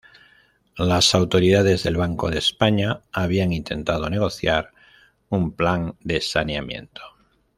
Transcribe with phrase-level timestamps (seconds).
[0.79, 4.71] Las autoridades del Banco de España habían intentado negociar
[5.29, 7.03] un plan de saneamiento.